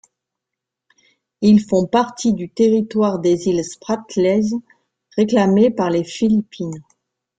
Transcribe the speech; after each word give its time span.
Ils 1.41 1.61
font 1.63 1.85
partie 1.85 2.33
du 2.33 2.49
territoire 2.49 3.19
des 3.19 3.47
îles 3.49 3.63
Spratleys 3.63 4.47
réclamé 5.15 5.69
par 5.69 5.91
les 5.91 6.03
Philippines. 6.03 6.81